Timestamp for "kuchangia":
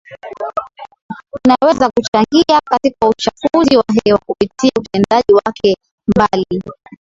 1.89-2.59